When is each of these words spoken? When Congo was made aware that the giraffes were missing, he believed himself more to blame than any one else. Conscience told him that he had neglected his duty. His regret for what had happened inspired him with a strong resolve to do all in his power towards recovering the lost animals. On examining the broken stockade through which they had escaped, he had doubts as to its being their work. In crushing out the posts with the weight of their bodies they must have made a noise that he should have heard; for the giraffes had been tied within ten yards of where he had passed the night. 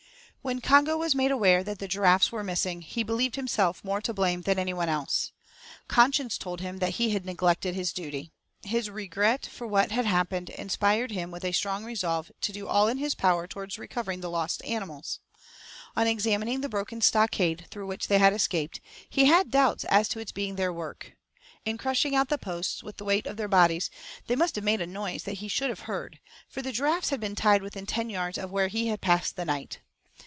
When 0.43 0.59
Congo 0.59 0.97
was 0.97 1.13
made 1.13 1.29
aware 1.29 1.63
that 1.63 1.77
the 1.77 1.87
giraffes 1.87 2.31
were 2.31 2.43
missing, 2.43 2.81
he 2.81 3.03
believed 3.03 3.35
himself 3.35 3.83
more 3.85 4.01
to 4.01 4.11
blame 4.11 4.41
than 4.41 4.57
any 4.57 4.73
one 4.73 4.89
else. 4.89 5.31
Conscience 5.87 6.35
told 6.35 6.61
him 6.61 6.77
that 6.79 6.95
he 6.95 7.11
had 7.11 7.27
neglected 7.27 7.75
his 7.75 7.93
duty. 7.93 8.31
His 8.63 8.89
regret 8.89 9.45
for 9.45 9.67
what 9.67 9.91
had 9.91 10.07
happened 10.07 10.49
inspired 10.49 11.11
him 11.11 11.29
with 11.29 11.45
a 11.45 11.51
strong 11.51 11.85
resolve 11.85 12.31
to 12.41 12.51
do 12.51 12.67
all 12.67 12.87
in 12.87 12.97
his 12.97 13.13
power 13.13 13.45
towards 13.45 13.77
recovering 13.77 14.21
the 14.21 14.31
lost 14.31 14.65
animals. 14.65 15.19
On 15.95 16.07
examining 16.07 16.61
the 16.61 16.69
broken 16.69 17.01
stockade 17.01 17.67
through 17.69 17.85
which 17.85 18.07
they 18.07 18.17
had 18.17 18.33
escaped, 18.33 18.81
he 19.07 19.25
had 19.25 19.51
doubts 19.51 19.83
as 19.89 20.09
to 20.09 20.19
its 20.19 20.31
being 20.31 20.55
their 20.55 20.73
work. 20.73 21.13
In 21.65 21.77
crushing 21.77 22.15
out 22.15 22.29
the 22.29 22.39
posts 22.39 22.81
with 22.81 22.97
the 22.97 23.05
weight 23.05 23.27
of 23.27 23.37
their 23.37 23.47
bodies 23.47 23.91
they 24.25 24.35
must 24.35 24.55
have 24.55 24.63
made 24.63 24.81
a 24.81 24.87
noise 24.87 25.21
that 25.21 25.33
he 25.37 25.47
should 25.47 25.69
have 25.69 25.81
heard; 25.81 26.17
for 26.49 26.63
the 26.63 26.71
giraffes 26.71 27.11
had 27.11 27.19
been 27.19 27.35
tied 27.35 27.61
within 27.61 27.85
ten 27.85 28.09
yards 28.09 28.39
of 28.39 28.49
where 28.49 28.69
he 28.69 28.87
had 28.87 29.01
passed 29.01 29.35
the 29.35 29.45
night. 29.45 29.81